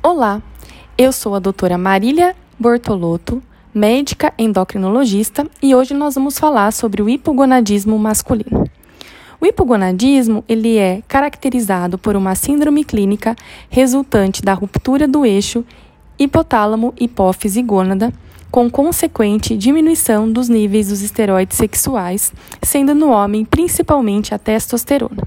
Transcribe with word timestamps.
Olá, 0.00 0.40
eu 0.96 1.10
sou 1.10 1.34
a 1.34 1.40
doutora 1.40 1.76
Marília 1.76 2.36
Bortolotto, 2.56 3.42
médica 3.74 4.32
endocrinologista, 4.38 5.44
e 5.60 5.74
hoje 5.74 5.92
nós 5.92 6.14
vamos 6.14 6.38
falar 6.38 6.72
sobre 6.72 7.02
o 7.02 7.08
hipogonadismo 7.08 7.98
masculino. 7.98 8.64
O 9.40 9.46
hipogonadismo 9.46 10.44
ele 10.48 10.78
é 10.78 11.02
caracterizado 11.08 11.98
por 11.98 12.14
uma 12.14 12.36
síndrome 12.36 12.84
clínica 12.84 13.34
resultante 13.68 14.40
da 14.40 14.54
ruptura 14.54 15.08
do 15.08 15.26
eixo 15.26 15.64
hipotálamo-hipófise-gônada, 16.16 18.12
com 18.52 18.70
consequente 18.70 19.56
diminuição 19.56 20.30
dos 20.30 20.48
níveis 20.48 20.90
dos 20.90 21.02
esteroides 21.02 21.56
sexuais, 21.56 22.32
sendo 22.62 22.94
no 22.94 23.10
homem 23.10 23.44
principalmente 23.44 24.32
a 24.32 24.38
testosterona. 24.38 25.24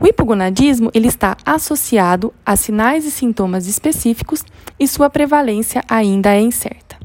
O 0.00 0.06
hipogonadismo 0.06 0.90
ele 0.92 1.08
está 1.08 1.36
associado 1.44 2.32
a 2.44 2.56
sinais 2.56 3.04
e 3.04 3.10
sintomas 3.10 3.66
específicos 3.66 4.44
e 4.78 4.88
sua 4.88 5.08
prevalência 5.08 5.82
ainda 5.88 6.34
é 6.34 6.40
incerta. 6.40 6.96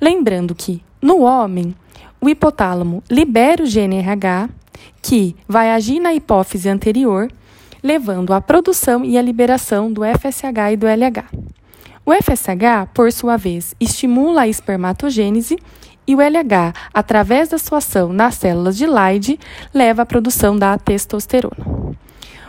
Lembrando 0.00 0.54
que, 0.54 0.82
no 1.00 1.22
homem, 1.22 1.74
o 2.20 2.28
hipotálamo 2.28 3.02
libera 3.10 3.62
o 3.62 3.66
GNRH, 3.66 4.48
que 5.02 5.36
vai 5.46 5.70
agir 5.70 6.00
na 6.00 6.14
hipófise 6.14 6.68
anterior, 6.68 7.30
levando 7.82 8.32
à 8.32 8.40
produção 8.40 9.04
e 9.04 9.18
à 9.18 9.22
liberação 9.22 9.92
do 9.92 10.02
FSH 10.02 10.72
e 10.72 10.76
do 10.76 10.86
LH. 10.86 11.24
O 12.06 12.12
FSH, 12.12 12.88
por 12.92 13.12
sua 13.12 13.36
vez, 13.36 13.74
estimula 13.80 14.42
a 14.42 14.48
espermatogênese 14.48 15.58
e 16.06 16.14
o 16.14 16.20
LH, 16.20 16.74
através 16.92 17.48
da 17.48 17.58
sua 17.58 17.78
ação 17.78 18.12
nas 18.12 18.34
células 18.34 18.76
de 18.76 18.86
Leydig, 18.86 19.38
leva 19.72 20.02
à 20.02 20.06
produção 20.06 20.56
da 20.56 20.76
testosterona. 20.78 21.83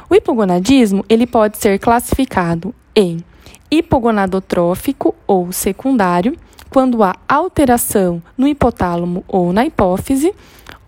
O 0.09 0.15
hipogonadismo 0.15 1.03
ele 1.09 1.25
pode 1.25 1.57
ser 1.57 1.79
classificado 1.79 2.73
em 2.95 3.23
hipogonadotrófico 3.71 5.15
ou 5.25 5.51
secundário, 5.51 6.37
quando 6.69 7.03
há 7.03 7.15
alteração 7.27 8.21
no 8.37 8.47
hipotálamo 8.47 9.23
ou 9.27 9.51
na 9.51 9.65
hipófise, 9.65 10.33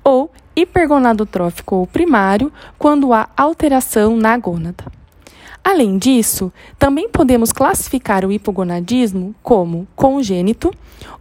ou 0.04 0.32
hipergonadotrófico 0.56 1.76
ou 1.76 1.88
primário, 1.88 2.52
quando 2.78 3.14
há 3.14 3.30
alteração 3.36 4.16
na 4.16 4.38
gônada. 4.38 4.86
Além 5.64 5.98
disso, 5.98 6.52
também 6.80 7.10
podemos 7.10 7.52
classificar 7.52 8.26
o 8.26 8.32
hipogonadismo 8.32 9.36
como 9.44 9.88
congênito, 9.96 10.72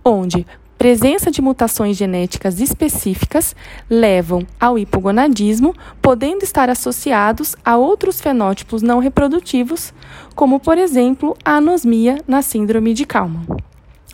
onde 0.04 0.46
presença 0.78 1.30
de 1.30 1.40
mutações 1.40 1.96
genéticas 1.96 2.60
específicas 2.60 3.56
levam 3.88 4.46
ao 4.60 4.78
hipogonadismo, 4.78 5.74
podendo 6.02 6.42
estar 6.42 6.68
associados 6.68 7.56
a 7.64 7.76
outros 7.76 8.20
fenótipos 8.20 8.82
não 8.82 8.98
reprodutivos, 8.98 9.92
como, 10.34 10.60
por 10.60 10.78
exemplo, 10.78 11.36
a 11.44 11.56
anosmia 11.56 12.22
na 12.26 12.42
síndrome 12.42 12.92
de 12.92 13.06
Kalman. 13.06 13.46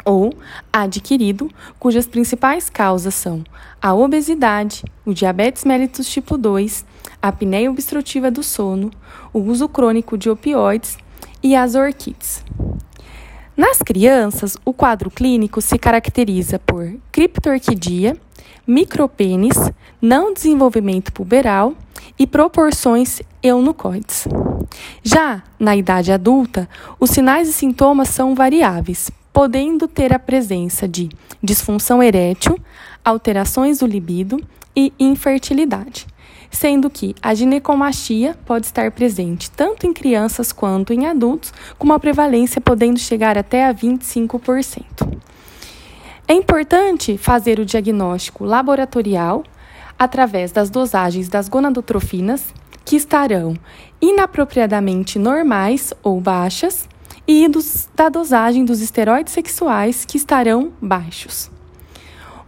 Ou 0.04 0.32
adquirido, 0.72 1.50
cujas 1.78 2.06
principais 2.06 2.68
causas 2.68 3.14
são 3.14 3.44
a 3.80 3.94
obesidade, 3.94 4.84
o 5.04 5.12
diabetes 5.12 5.64
mellitus 5.64 6.08
tipo 6.08 6.36
2, 6.36 6.84
a 7.20 7.28
apneia 7.28 7.70
obstrutiva 7.70 8.30
do 8.30 8.42
sono, 8.42 8.90
o 9.32 9.40
uso 9.40 9.68
crônico 9.68 10.18
de 10.18 10.30
opioides 10.30 10.96
e 11.42 11.54
as 11.54 11.74
orquites. 11.74 12.42
Nas 13.62 13.78
crianças, 13.78 14.56
o 14.64 14.72
quadro 14.72 15.08
clínico 15.08 15.60
se 15.60 15.78
caracteriza 15.78 16.58
por 16.58 16.96
criptorquidia, 17.12 18.16
micropênis, 18.66 19.56
não 20.00 20.34
desenvolvimento 20.34 21.12
puberal 21.12 21.72
e 22.18 22.26
proporções 22.26 23.22
eunucoides. 23.40 24.26
Já 25.04 25.44
na 25.60 25.76
idade 25.76 26.10
adulta, 26.10 26.68
os 26.98 27.10
sinais 27.10 27.48
e 27.48 27.52
sintomas 27.52 28.08
são 28.08 28.34
variáveis, 28.34 29.12
podendo 29.32 29.86
ter 29.86 30.12
a 30.12 30.18
presença 30.18 30.88
de 30.88 31.08
disfunção 31.40 32.02
erétil, 32.02 32.58
alterações 33.04 33.78
do 33.78 33.86
libido 33.86 34.42
e 34.74 34.92
infertilidade 34.98 36.08
sendo 36.52 36.88
que 36.88 37.16
a 37.20 37.34
ginecomastia 37.34 38.36
pode 38.44 38.66
estar 38.66 38.92
presente 38.92 39.50
tanto 39.50 39.86
em 39.86 39.92
crianças 39.92 40.52
quanto 40.52 40.92
em 40.92 41.06
adultos, 41.06 41.52
com 41.78 41.86
uma 41.86 41.98
prevalência 41.98 42.60
podendo 42.60 43.00
chegar 43.00 43.36
até 43.36 43.66
a 43.66 43.74
25%. 43.74 45.18
É 46.28 46.34
importante 46.34 47.18
fazer 47.18 47.58
o 47.58 47.64
diagnóstico 47.64 48.44
laboratorial 48.44 49.42
através 49.98 50.52
das 50.52 50.70
dosagens 50.70 51.28
das 51.28 51.48
gonadotrofinas, 51.48 52.44
que 52.84 52.96
estarão 52.96 53.54
inapropriadamente 54.00 55.18
normais 55.18 55.92
ou 56.02 56.20
baixas, 56.20 56.88
e 57.26 57.46
dos, 57.48 57.88
da 57.94 58.08
dosagem 58.08 58.64
dos 58.64 58.80
esteroides 58.80 59.32
sexuais, 59.32 60.04
que 60.04 60.16
estarão 60.16 60.72
baixos. 60.80 61.50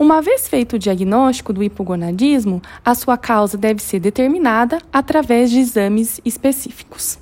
Uma 0.05 0.21
vez 0.21 0.47
feito 0.47 0.77
o 0.77 0.79
diagnóstico 0.79 1.51
do 1.51 1.63
hipogonadismo, 1.63 2.61
a 2.85 2.95
sua 2.95 3.17
causa 3.17 3.57
deve 3.57 3.81
ser 3.81 4.01
determinada 4.01 4.79
através 4.93 5.51
de 5.51 5.59
exames 5.59 6.21
específicos. 6.27 7.19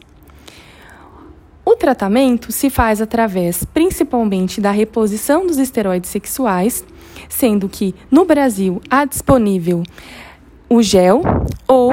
O 1.65 1.77
tratamento 1.77 2.51
se 2.51 2.69
faz 2.69 3.01
através 3.01 3.63
principalmente 3.63 4.61
da 4.61 4.73
reposição 4.73 5.47
dos 5.47 5.59
esteroides 5.59 6.11
sexuais, 6.11 6.85
sendo 7.29 7.69
que 7.69 7.95
no 8.11 8.25
Brasil 8.25 8.83
há 8.91 9.05
disponível 9.05 9.85
o 10.69 10.83
gel 10.83 11.23
ou 11.69 11.93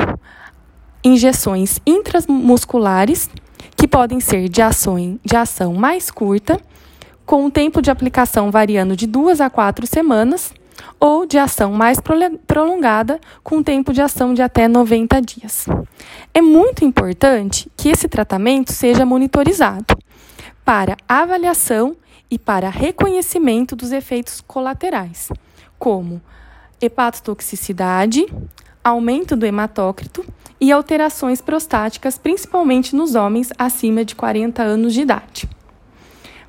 injeções 1.04 1.80
intramusculares 1.86 3.30
que 3.78 3.88
podem 3.88 4.20
ser 4.20 4.50
de, 4.50 4.64
ação, 4.64 5.20
de 5.24 5.36
ação 5.36 5.76
mais 5.76 6.10
curta, 6.10 6.60
com 7.28 7.46
o 7.46 7.52
tempo 7.52 7.80
de 7.80 7.92
aplicação 7.92 8.50
variando 8.50 8.96
de 8.96 9.06
duas 9.06 9.40
a 9.40 9.52
quatro 9.52 9.86
semanas 9.86 10.52
ou 11.00 11.26
de 11.26 11.38
ação 11.38 11.72
mais 11.72 12.00
prolongada, 12.46 13.20
com 13.44 13.64
tempo 13.64 13.94
de 13.94 14.02
ação 14.02 14.34
de 14.34 14.42
até 14.42 14.68
90 14.68 15.22
dias. 15.22 15.66
É 16.34 16.42
muito 16.42 16.84
importante 16.84 17.72
que 17.78 17.90
esse 17.90 18.08
tratamento 18.10 18.74
seja 18.74 19.06
monitorizado 19.06 19.98
para 20.66 20.98
avaliação 21.08 21.96
e 22.30 22.38
para 22.38 22.70
reconhecimento 22.70 23.76
dos 23.76 23.92
efeitos 23.92 24.42
colaterais, 24.42 25.30
como 25.80 26.22
hepatotoxicidade, 26.82 28.26
aumento 28.84 29.36
do 29.36 29.46
hematócrito 29.46 30.26
e 30.60 30.72
alterações 30.72 31.42
prostáticas, 31.42 32.18
principalmente 32.18 32.96
nos 32.96 33.16
homens 33.16 33.52
acima 33.58 34.04
de 34.04 34.16
40 34.16 34.62
anos 34.62 34.94
de 34.94 35.02
idade. 35.02 35.50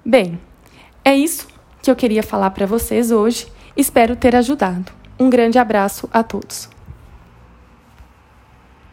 Bem, 0.04 0.40
é 1.04 1.14
isso 1.16 1.46
que 1.82 1.90
eu 1.90 1.96
queria 1.96 2.22
falar 2.22 2.50
para 2.50 2.66
vocês 2.66 3.10
hoje. 3.10 3.46
Espero 3.76 4.16
ter 4.16 4.34
ajudado. 4.34 4.92
Um 5.18 5.30
grande 5.30 5.58
abraço 5.58 6.08
a 6.12 6.22
todos. 6.22 6.68